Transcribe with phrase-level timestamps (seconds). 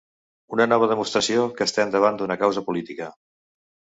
[0.55, 3.13] Una nova demostració que estem davant d’una causa política.